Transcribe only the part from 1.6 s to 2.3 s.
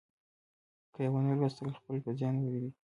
خپله به